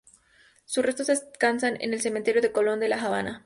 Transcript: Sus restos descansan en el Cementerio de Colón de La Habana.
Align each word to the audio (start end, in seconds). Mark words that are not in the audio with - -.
Sus 0.65 0.83
restos 0.83 1.05
descansan 1.05 1.77
en 1.79 1.93
el 1.93 2.01
Cementerio 2.01 2.41
de 2.41 2.51
Colón 2.51 2.79
de 2.79 2.89
La 2.89 2.99
Habana. 2.99 3.39